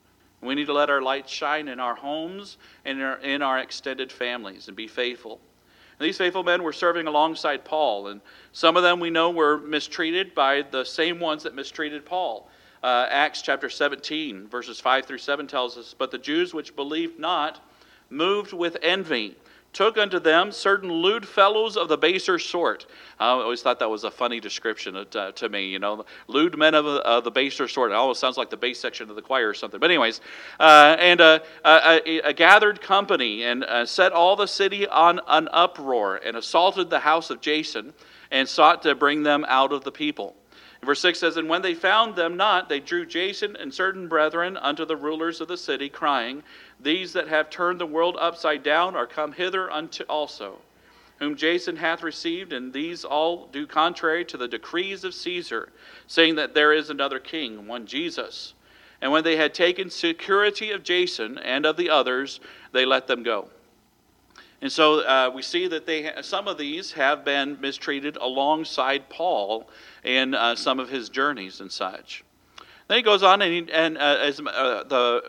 [0.42, 3.58] We need to let our light shine in our homes and in our, in our
[3.58, 5.40] extended families and be faithful.
[5.98, 8.20] And these faithful men were serving alongside Paul, and
[8.52, 12.50] some of them we know were mistreated by the same ones that mistreated Paul.
[12.82, 17.20] Uh, Acts chapter 17, verses 5 through 7 tells us, But the Jews which believed
[17.20, 17.60] not,
[18.10, 19.36] moved with envy,
[19.72, 22.86] took unto them certain lewd fellows of the baser sort.
[23.18, 26.74] I always thought that was a funny description to, to me, you know, lewd men
[26.74, 27.90] of uh, the baser sort.
[27.90, 29.80] It almost sounds like the bass section of the choir or something.
[29.80, 30.20] But, anyways,
[30.60, 35.48] uh, and uh, a, a, gathered company and uh, set all the city on an
[35.52, 37.94] uproar and assaulted the house of Jason
[38.30, 40.36] and sought to bring them out of the people.
[40.84, 44.56] Verse 6 says, And when they found them not, they drew Jason and certain brethren
[44.56, 46.42] unto the rulers of the city, crying,
[46.82, 50.58] These that have turned the world upside down are come hither unto also,
[51.18, 55.70] whom Jason hath received, and these all do contrary to the decrees of Caesar,
[56.06, 58.54] saying that there is another king, one Jesus.
[59.00, 62.40] And when they had taken security of Jason and of the others,
[62.72, 63.48] they let them go.
[64.60, 69.68] And so uh, we see that they some of these have been mistreated alongside Paul
[70.04, 72.24] in uh, some of his journeys and such.
[72.86, 75.22] Then he goes on and, he, and uh, as uh, the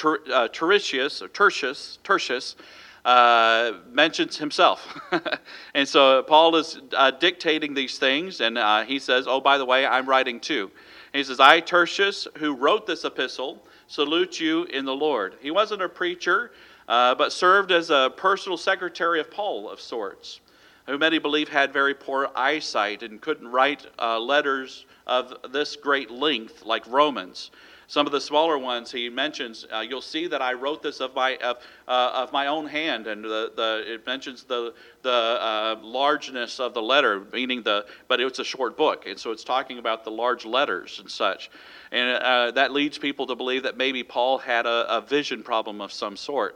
[0.00, 2.56] Ter- uh, Tertius, Tertius, Tertius
[3.04, 4.98] uh, mentions himself.
[5.74, 6.80] and so Paul is
[7.18, 8.58] dictating these things, and
[8.88, 10.70] he says, Oh, by the way, I'm writing too.
[11.12, 15.34] And he says, I, Tertius, who wrote this epistle, salute you in the Lord.
[15.42, 16.52] He wasn't a preacher
[16.88, 20.40] uh, but served as a personal secretary of Paul of sorts,
[20.86, 26.10] who many believe had very poor eyesight and couldn't write uh, letters of this great
[26.10, 27.50] length like Romans.
[27.90, 31.12] Some of the smaller ones he mentions, uh, you'll see that I wrote this of
[31.12, 31.56] my of,
[31.88, 36.72] uh, of my own hand, and the, the it mentions the the uh, largeness of
[36.72, 40.10] the letter, meaning the but it's a short book, and so it's talking about the
[40.12, 41.50] large letters and such,
[41.90, 45.80] and uh, that leads people to believe that maybe Paul had a, a vision problem
[45.80, 46.54] of some sort.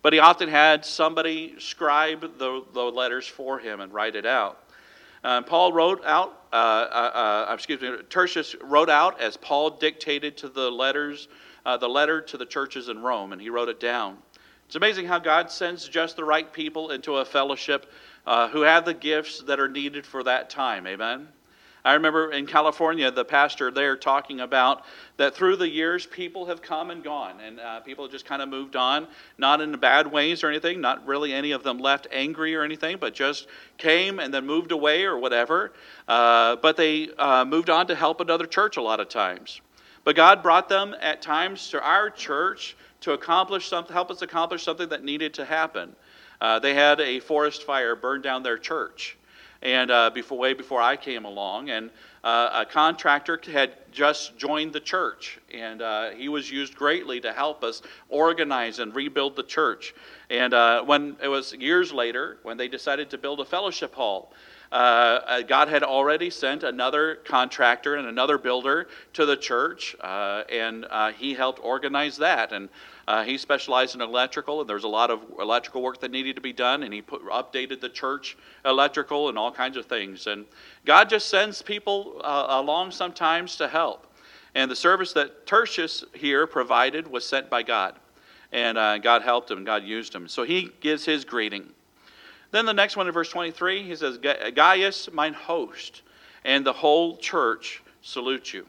[0.00, 4.62] But he often had somebody scribe the, the letters for him and write it out.
[5.24, 10.36] Um, Paul wrote out, uh, uh, uh, excuse me, Tertius wrote out as Paul dictated
[10.38, 11.28] to the letters,
[11.66, 14.18] uh, the letter to the churches in Rome, and he wrote it down.
[14.66, 17.90] It's amazing how God sends just the right people into a fellowship
[18.26, 20.86] uh, who have the gifts that are needed for that time.
[20.86, 21.28] Amen.
[21.84, 24.84] I remember in California, the pastor there talking about
[25.16, 28.48] that through the years, people have come and gone, and uh, people just kind of
[28.48, 32.54] moved on, not in bad ways or anything, not really any of them left angry
[32.54, 35.72] or anything, but just came and then moved away or whatever.
[36.06, 39.60] Uh, but they uh, moved on to help another church a lot of times.
[40.04, 44.62] But God brought them at times to our church to accomplish something, help us accomplish
[44.62, 45.94] something that needed to happen.
[46.40, 49.17] Uh, they had a forest fire burn down their church,
[49.62, 51.90] and uh, before way before I came along, and
[52.22, 57.32] uh, a contractor had just joined the church, and uh, he was used greatly to
[57.32, 59.94] help us organize and rebuild the church.
[60.30, 64.32] And uh, when it was years later, when they decided to build a fellowship hall,
[64.70, 70.86] uh, uh, God had already sent another contractor and another builder to the church, and
[71.16, 72.52] he helped organize that.
[72.52, 72.68] And
[73.08, 76.42] uh, he specialized in electrical, and there's a lot of electrical work that needed to
[76.42, 80.26] be done, and he put, updated the church electrical and all kinds of things.
[80.26, 80.44] And
[80.84, 84.06] God just sends people uh, along sometimes to help.
[84.54, 87.94] And the service that Tertius here provided was sent by God.
[88.52, 90.28] And God helped him, God used him.
[90.28, 91.72] So he gives his greeting.
[92.50, 96.02] Then the next one in verse 23, he says, Gaius, mine host,
[96.44, 98.66] and the whole church salute you.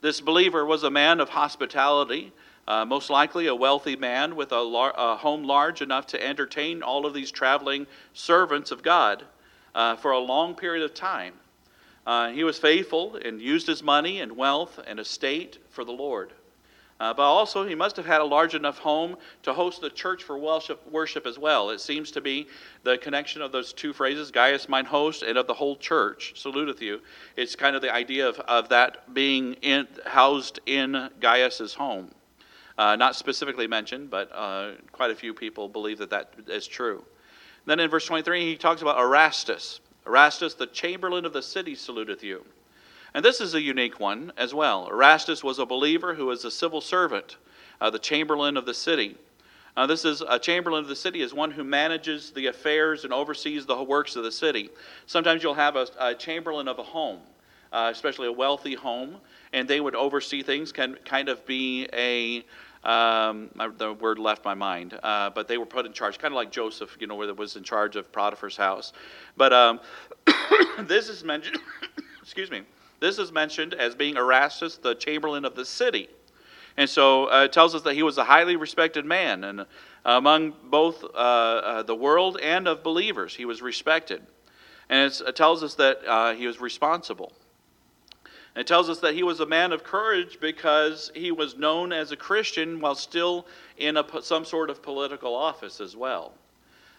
[0.00, 2.32] This believer was a man of hospitality,
[2.70, 6.84] uh, most likely a wealthy man with a, lar- a, home large enough to entertain
[6.84, 9.24] all of these traveling servants of God
[9.74, 11.34] uh, for a long period of time.
[12.06, 16.32] Uh, he was faithful and used his money and wealth and estate for the Lord.
[17.00, 20.22] Uh, but also, he must have had a large enough home to host the church
[20.22, 21.70] for worship, worship as well.
[21.70, 22.46] It seems to be
[22.84, 26.80] the connection of those two phrases, Gaius, mine host, and of the whole church, saluteth
[26.80, 27.00] you.
[27.36, 32.12] It's kind of the idea of, of that being in, housed in Gaius's home.
[32.80, 37.04] Uh, not specifically mentioned, but uh, quite a few people believe that that is true.
[37.66, 39.80] Then in verse 23, he talks about Erastus.
[40.06, 42.42] Erastus, the chamberlain of the city, saluteth you.
[43.12, 44.88] And this is a unique one as well.
[44.90, 47.36] Erastus was a believer who was a civil servant,
[47.82, 49.14] uh, the chamberlain of the city.
[49.76, 53.12] Uh, this is a chamberlain of the city is one who manages the affairs and
[53.12, 54.70] oversees the works of the city.
[55.04, 57.20] Sometimes you'll have a, a chamberlain of a home,
[57.72, 59.16] uh, especially a wealthy home,
[59.52, 60.72] and they would oversee things.
[60.72, 62.42] Can kind of be a
[62.82, 66.36] um, the word left my mind, uh, but they were put in charge, kind of
[66.36, 68.92] like Joseph, you know, where was in charge of Potiphar's house.
[69.36, 69.80] But um,
[70.80, 71.58] this is mentioned.
[72.22, 72.62] excuse me.
[73.00, 76.08] This is mentioned as being Erastus, the chamberlain of the city.
[76.76, 79.66] And so uh, it tells us that he was a highly respected man, and
[80.04, 84.22] among both uh, uh, the world and of believers, he was respected.
[84.88, 87.32] And it tells us that uh, he was responsible.
[88.56, 92.10] It tells us that he was a man of courage because he was known as
[92.10, 96.34] a Christian while still in a, some sort of political office as well.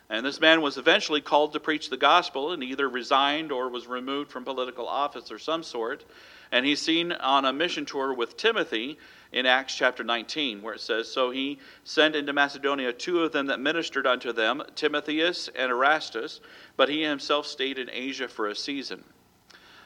[0.10, 3.88] And this man was eventually called to preach the gospel and either resigned or was
[3.88, 6.04] removed from political office or some sort.
[6.52, 8.98] And he's seen on a mission tour with Timothy
[9.32, 13.48] in Acts chapter 19, where it says, So he sent into Macedonia two of them
[13.48, 16.42] that ministered unto them, Timotheus and Erastus,
[16.76, 19.06] but he himself stayed in Asia for a season.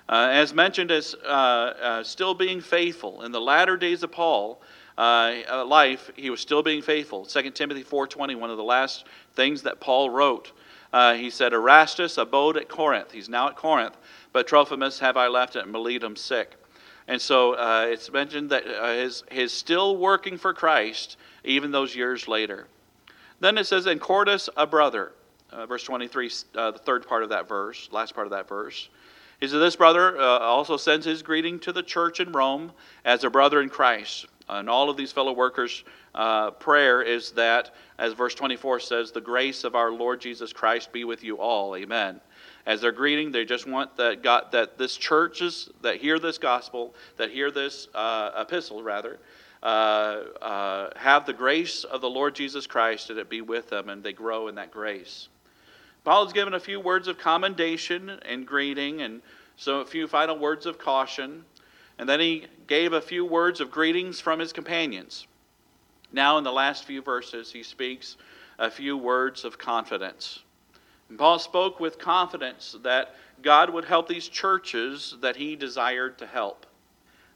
[0.07, 4.61] Uh, as mentioned, as uh, uh, still being faithful in the latter days of Paul,
[4.97, 7.25] uh, uh, life, he was still being faithful.
[7.25, 10.51] 2 Timothy 4.20, one of the last things that Paul wrote.
[10.93, 13.11] Uh, he said, Erastus abode at Corinth.
[13.11, 13.97] He's now at Corinth.
[14.31, 16.55] But Trophimus have I left at Miletum sick.
[17.07, 17.55] And so
[17.87, 18.65] it's mentioned that
[18.97, 22.67] his, his still working for Christ even those years later.
[23.39, 25.11] Then it says, and Quartus a brother.
[25.67, 28.89] Verse 23, the third part of that verse, last part of that verse.
[29.39, 32.71] He said, This brother also sends his greeting to the church in Rome
[33.03, 37.73] as a brother in Christ and all of these fellow workers' uh, prayer is that,
[37.97, 41.75] as verse 24 says, the grace of our Lord Jesus Christ be with you all.
[41.75, 42.21] Amen.
[42.65, 46.95] As they're greeting, they just want that God, that this churches that hear this gospel,
[47.17, 49.19] that hear this uh, epistle, rather,
[49.61, 49.65] uh,
[50.41, 54.03] uh, have the grace of the Lord Jesus Christ and it be with them, and
[54.03, 55.29] they grow in that grace.
[56.05, 59.23] Paul has given a few words of commendation and greeting, and
[59.57, 61.43] so a few final words of caution.
[61.97, 65.25] And then he gave a few words of greetings from his companions.
[66.11, 68.17] Now, in the last few verses, he speaks
[68.59, 70.43] a few words of confidence.
[71.09, 76.27] And Paul spoke with confidence that God would help these churches that he desired to
[76.27, 76.67] help.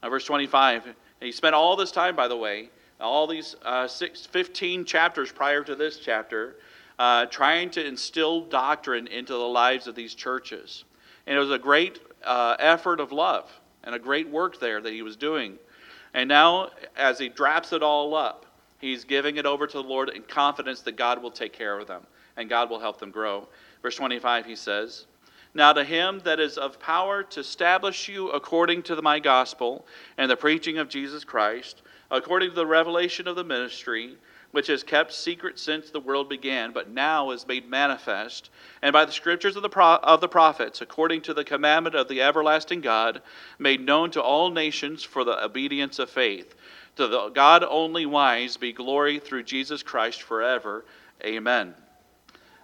[0.03, 2.69] Now, verse 25, he spent all this time, by the way,
[3.01, 6.55] all these uh, six, 15 chapters prior to this chapter,
[6.99, 10.83] uh, trying to instill doctrine into the lives of these churches.
[11.25, 13.49] And it was a great uh, effort of love
[13.83, 15.57] and a great work there that he was doing.
[16.13, 18.45] And now, as he wraps it all up,
[18.79, 21.87] he's giving it over to the Lord in confidence that God will take care of
[21.87, 22.01] them
[22.35, 23.47] and God will help them grow.
[23.81, 25.05] Verse 25, he says,
[25.53, 29.85] Now to him that is of power to establish you according to my gospel
[30.17, 31.81] and the preaching of Jesus Christ,
[32.11, 34.17] according to the revelation of the ministry,
[34.51, 38.49] which is kept secret since the world began, but now is made manifest,
[38.81, 42.07] and by the scriptures of the, pro- of the prophets, according to the commandment of
[42.07, 43.21] the everlasting God,
[43.59, 46.55] made known to all nations for the obedience of faith,
[46.95, 50.85] To the God only wise be glory through Jesus Christ forever.
[51.23, 51.75] Amen.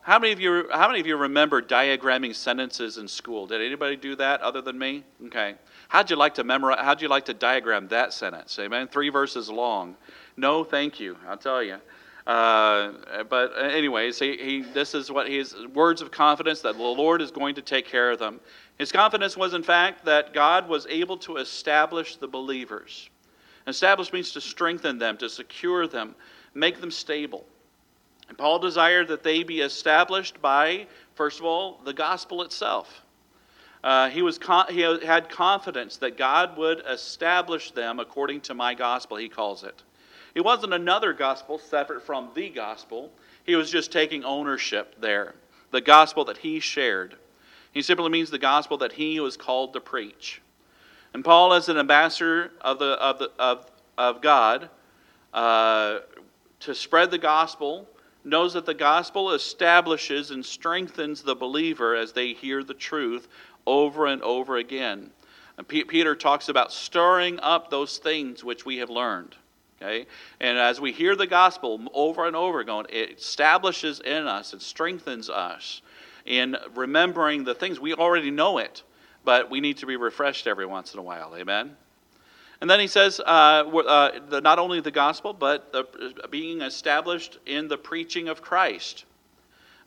[0.05, 3.47] How many of you how many of you remember diagramming sentences in school?
[3.47, 5.03] Did anybody do that other than me?
[5.25, 5.55] Okay.
[5.88, 8.57] How'd you like to memorize how'd you like to diagram that sentence?
[8.59, 8.88] Amen.
[8.88, 9.95] Three verses long.
[10.38, 11.17] No, thank you.
[11.27, 11.77] I'll tell you.
[12.27, 17.21] Uh, but anyways, he, he, this is what his words of confidence that the Lord
[17.21, 18.39] is going to take care of them.
[18.79, 23.09] His confidence was, in fact, that God was able to establish the believers.
[23.67, 26.15] Establish means to strengthen them, to secure them,
[26.55, 27.45] make them stable.
[28.27, 33.05] And Paul desired that they be established by, first of all, the gospel itself.
[33.86, 38.73] Uh, he, was con- he had confidence that God would establish them according to my
[38.73, 39.83] gospel, he calls it.
[40.33, 43.11] It wasn't another gospel separate from the gospel.
[43.43, 45.36] He was just taking ownership there.
[45.69, 47.15] The gospel that he shared.
[47.73, 50.41] He simply means the gospel that he was called to preach.
[51.13, 53.67] And Paul, as an ambassador of, the, of, the, of,
[53.99, 54.67] of God,
[55.31, 55.99] uh,
[56.61, 57.88] to spread the gospel,
[58.23, 63.27] knows that the gospel establishes and strengthens the believer as they hear the truth
[63.66, 65.11] over and over again.
[65.57, 69.36] And P- Peter talks about stirring up those things which we have learned.
[69.82, 70.07] Okay?
[70.39, 74.61] And as we hear the gospel over and over again, it establishes in us, it
[74.61, 75.82] strengthens us
[76.26, 77.80] in remembering the things.
[77.80, 78.84] We already know it,
[79.24, 81.36] but we need to be refreshed every once in a while.
[81.36, 81.76] Amen?
[82.61, 85.86] And then he says, uh, uh, the, not only the gospel, but the,
[86.32, 89.05] being established in the preaching of Christ.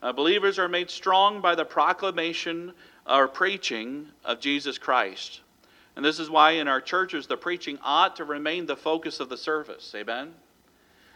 [0.01, 2.71] Uh, believers are made strong by the proclamation
[3.09, 5.41] or preaching of Jesus Christ.
[5.95, 9.27] And this is why in our churches the preaching ought to remain the focus of
[9.29, 9.93] the service.
[9.95, 10.33] Amen?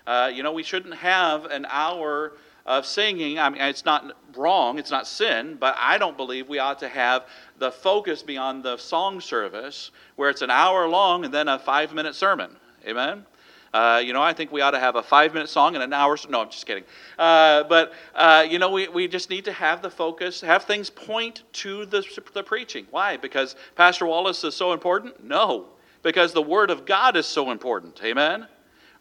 [0.05, 2.33] Uh, you know, we shouldn't have an hour
[2.65, 3.39] of singing.
[3.39, 6.89] I mean, it's not wrong, it's not sin, but I don't believe we ought to
[6.89, 7.27] have
[7.59, 11.93] the focus beyond the song service where it's an hour long and then a five
[11.93, 12.55] minute sermon.
[12.85, 13.25] Amen?
[13.73, 15.93] Uh, you know, I think we ought to have a five minute song and an
[15.93, 16.15] hour.
[16.29, 16.83] No, I'm just kidding.
[17.17, 20.91] Uh, but, uh, you know, we, we just need to have the focus, have things
[20.91, 22.85] point to the, the preaching.
[22.91, 23.17] Why?
[23.17, 25.23] Because Pastor Wallace is so important?
[25.23, 25.69] No,
[26.03, 27.99] because the Word of God is so important.
[28.03, 28.47] Amen?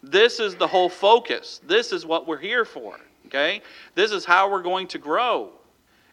[0.03, 1.61] This is the whole focus.
[1.67, 2.99] This is what we're here for.
[3.27, 3.61] Okay?
[3.95, 5.53] This is how we're going to grow.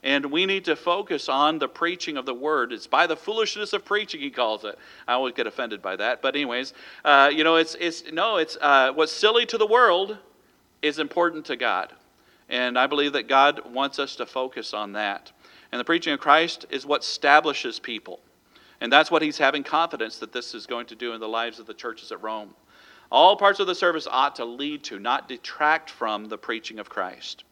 [0.02, 2.72] And we need to focus on the preaching of the word.
[2.72, 4.78] It's by the foolishness of preaching, he calls it.
[5.08, 6.22] I always get offended by that.
[6.22, 6.74] But, anyways,
[7.04, 10.18] uh, you know, it's, it's no, it's uh, what's silly to the world
[10.82, 11.94] is important to God.
[12.48, 15.32] And I believe that God wants us to focus on that.
[15.72, 18.20] And the preaching of Christ is what establishes people.
[18.82, 21.60] And that's what he's having confidence that this is going to do in the lives
[21.60, 22.56] of the churches at Rome.
[23.12, 26.90] All parts of the service ought to lead to, not detract from, the preaching of
[26.90, 27.44] Christ.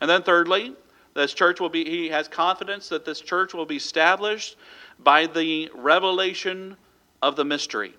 [0.00, 0.74] And then, thirdly,
[1.14, 4.56] this church will be, he has confidence that this church will be established
[4.98, 6.76] by the revelation
[7.22, 7.94] of the mystery.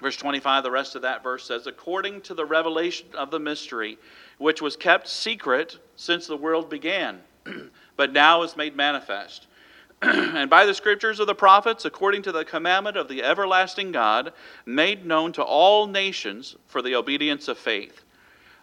[0.00, 3.98] Verse 25, the rest of that verse says, according to the revelation of the mystery,
[4.38, 7.20] which was kept secret since the world began,
[7.96, 9.46] but now is made manifest.
[10.02, 14.32] and by the scriptures of the prophets, according to the commandment of the everlasting God,
[14.66, 18.01] made known to all nations for the obedience of faith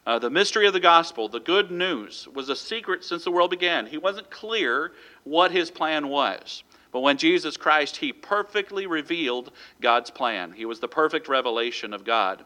[0.09, 3.51] uh, the mystery of the gospel, the good news, was a secret since the world
[3.51, 3.85] began.
[3.85, 4.93] He wasn't clear
[5.23, 6.63] what his plan was.
[6.91, 10.51] But when Jesus Christ, he perfectly revealed God's plan.
[10.51, 12.43] He was the perfect revelation of God.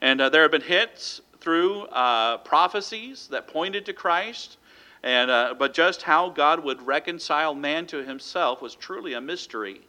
[0.00, 4.56] And uh, there have been hits through uh, prophecies that pointed to Christ.
[5.04, 9.82] And, uh, but just how God would reconcile man to himself was truly a mystery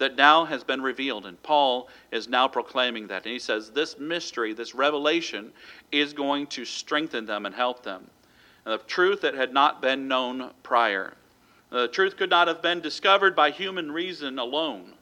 [0.00, 1.26] that now has been revealed.
[1.26, 3.24] And Paul is now proclaiming that.
[3.24, 5.52] And he says this mystery, this revelation,
[5.92, 8.08] is going to strengthen them and help them.
[8.64, 11.14] And the truth that had not been known prior.
[11.68, 14.94] The truth could not have been discovered by human reason alone.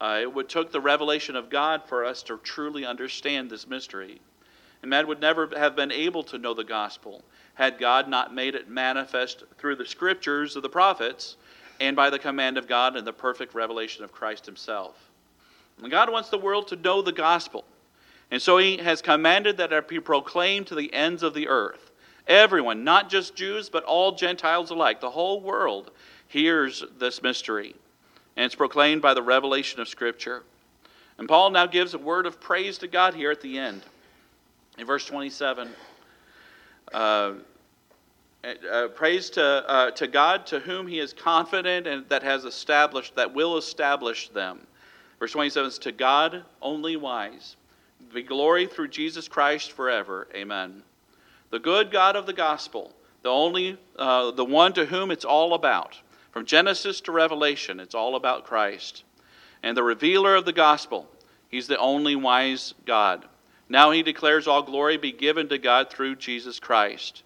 [0.00, 4.20] Uh, it would took the revelation of God for us to truly understand this mystery.
[4.80, 7.22] And man would never have been able to know the gospel
[7.54, 11.36] had God not made it manifest through the scriptures of the prophets
[11.82, 15.10] and by the command of God and the perfect revelation of Christ Himself.
[15.82, 17.64] And God wants the world to know the gospel.
[18.30, 21.90] And so He has commanded that it be proclaimed to the ends of the earth.
[22.28, 25.90] Everyone, not just Jews, but all Gentiles alike, the whole world
[26.28, 27.74] hears this mystery.
[28.36, 30.44] And it's proclaimed by the revelation of Scripture.
[31.18, 33.82] And Paul now gives a word of praise to God here at the end.
[34.78, 35.68] In verse 27,
[36.92, 37.32] uh,
[38.44, 43.14] uh, praise to, uh, to God to whom he is confident and that has established,
[43.16, 44.66] that will establish them.
[45.18, 47.56] Verse 27 is to God only wise.
[48.12, 50.26] Be glory through Jesus Christ forever.
[50.34, 50.82] Amen.
[51.50, 55.54] The good God of the gospel, the only, uh, the one to whom it's all
[55.54, 55.96] about.
[56.32, 59.04] From Genesis to Revelation, it's all about Christ.
[59.62, 61.08] And the revealer of the gospel,
[61.48, 63.24] he's the only wise God.
[63.68, 67.22] Now he declares all glory be given to God through Jesus Christ.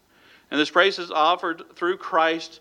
[0.51, 2.61] And this praise is offered through Christ,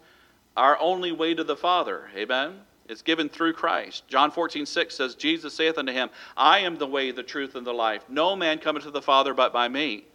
[0.58, 2.10] our only way to the Father.
[2.16, 2.60] Amen?
[2.88, 4.08] It's given through Christ.
[4.08, 7.66] John 14, 6 says, Jesus saith unto him, I am the way, the truth, and
[7.66, 8.04] the life.
[8.10, 10.06] No man cometh to the Father but by me.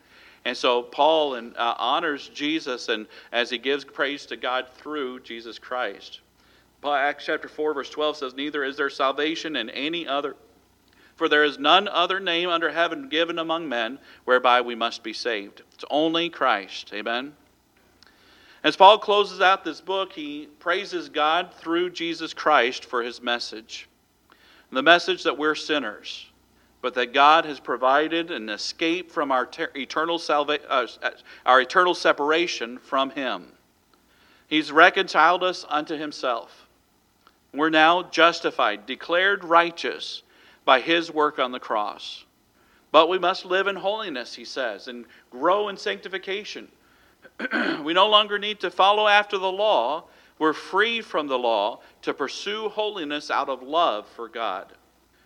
[0.45, 5.21] And so Paul and, uh, honors Jesus and as he gives praise to God through
[5.21, 6.21] Jesus Christ.
[6.81, 10.37] Paul, Acts chapter 4, verse 12 says, Neither is there salvation in any other,
[11.17, 15.13] for there is none other name under heaven given among men whereby we must be
[15.13, 15.63] saved.
[15.75, 16.91] It's only Christ.
[16.95, 17.35] Amen.
[18.63, 23.89] As Paul closes out this book, he praises God through Jesus Christ for his message.
[24.71, 26.27] The message that we're sinners,
[26.83, 30.87] but that God has provided an escape from our ter- eternal salva- uh,
[31.47, 33.53] our eternal separation from him.
[34.47, 36.67] He's reconciled us unto himself.
[37.53, 40.23] We're now justified, declared righteous
[40.65, 42.25] by his work on the cross.
[42.93, 46.69] But we must live in holiness, he says, and grow in sanctification.
[47.85, 50.05] we no longer need to follow after the law.
[50.39, 54.73] We're free from the law to pursue holiness out of love for God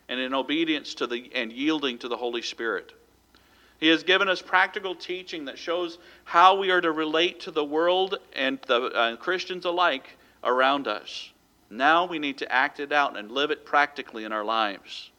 [0.09, 2.93] and in obedience to the and yielding to the Holy Spirit.
[3.79, 7.65] He has given us practical teaching that shows how we are to relate to the
[7.65, 11.31] world and the uh, Christians alike around us.
[11.71, 15.11] Now we need to act it out and live it practically in our lives.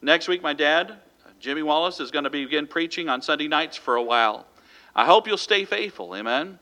[0.00, 0.94] Next week, my dad,
[1.38, 4.46] Jimmy Wallace, is going to begin preaching on Sunday nights for a while.
[4.94, 6.14] I hope you'll stay faithful.
[6.14, 6.58] Amen.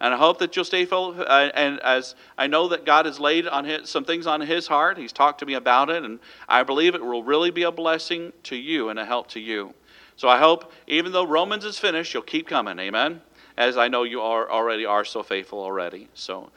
[0.00, 1.22] And I hope that you'll stay faithful.
[1.22, 4.98] And as I know that God has laid on his, some things on his heart,
[4.98, 6.18] he's talked to me about it, and
[6.48, 9.72] I believe it will really be a blessing to you and a help to you.
[10.16, 12.78] So I hope, even though Romans is finished, you'll keep coming.
[12.78, 13.22] Amen.
[13.56, 16.08] As I know you are already are so faithful already.
[16.14, 16.50] So,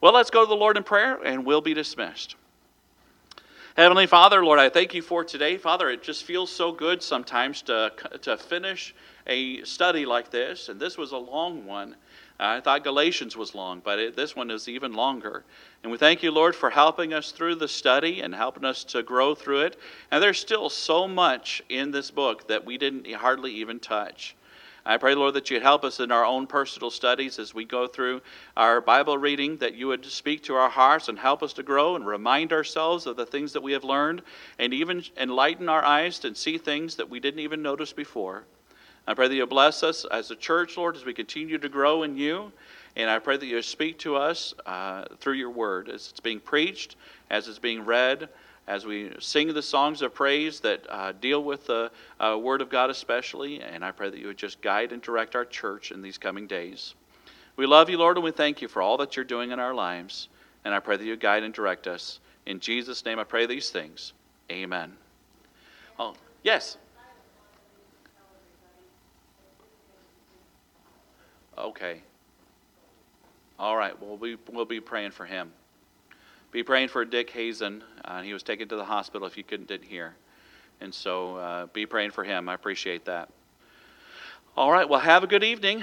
[0.00, 2.36] well, let's go to the Lord in prayer, and we'll be dismissed.
[3.76, 5.56] Heavenly Father, Lord, I thank you for today.
[5.56, 7.90] Father, it just feels so good sometimes to,
[8.22, 8.94] to finish
[9.26, 11.96] a study like this, and this was a long one.
[12.38, 15.42] I thought Galatians was long, but it, this one is even longer.
[15.82, 19.02] And we thank you, Lord, for helping us through the study and helping us to
[19.02, 19.76] grow through it.
[20.12, 24.36] And there's still so much in this book that we didn't hardly even touch.
[24.86, 27.86] I pray, Lord, that you'd help us in our own personal studies as we go
[27.86, 28.20] through
[28.54, 31.96] our Bible reading, that you would speak to our hearts and help us to grow
[31.96, 34.20] and remind ourselves of the things that we have learned
[34.58, 38.44] and even enlighten our eyes to see things that we didn't even notice before.
[39.06, 42.02] I pray that you bless us as a church, Lord, as we continue to grow
[42.02, 42.52] in you.
[42.94, 46.40] And I pray that you speak to us uh, through your word as it's being
[46.40, 46.96] preached,
[47.30, 48.28] as it's being read
[48.66, 52.70] as we sing the songs of praise that uh, deal with the uh, Word of
[52.70, 53.60] God, especially.
[53.60, 56.46] And I pray that you would just guide and direct our church in these coming
[56.46, 56.94] days.
[57.56, 59.74] We love you, Lord, and we thank you for all that you're doing in our
[59.74, 60.28] lives.
[60.64, 62.20] And I pray that you guide and direct us.
[62.46, 64.12] In Jesus' name, I pray these things.
[64.50, 64.92] Amen.
[65.98, 66.78] Oh, yes.
[71.56, 72.00] Okay.
[73.58, 74.00] All right.
[74.02, 75.52] Well, we, we'll be praying for him.
[76.54, 77.82] Be praying for Dick Hazen.
[78.04, 80.14] Uh, he was taken to the hospital if you couldn't didn't hear.
[80.80, 82.48] And so uh, be praying for him.
[82.48, 83.28] I appreciate that.
[84.56, 84.88] All right.
[84.88, 85.82] Well, have a good evening.